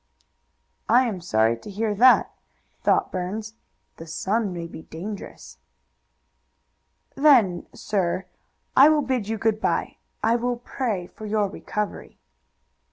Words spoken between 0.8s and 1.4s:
"I am